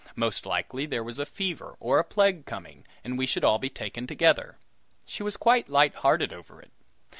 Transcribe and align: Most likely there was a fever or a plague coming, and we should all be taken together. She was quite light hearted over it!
Most 0.15 0.47
likely 0.47 0.87
there 0.87 1.03
was 1.03 1.19
a 1.19 1.27
fever 1.27 1.75
or 1.79 1.99
a 1.99 2.03
plague 2.03 2.47
coming, 2.47 2.87
and 3.03 3.19
we 3.19 3.27
should 3.27 3.43
all 3.43 3.59
be 3.59 3.69
taken 3.69 4.07
together. 4.07 4.57
She 5.05 5.21
was 5.21 5.37
quite 5.37 5.69
light 5.69 5.93
hearted 5.93 6.33
over 6.33 6.59
it! 6.59 6.71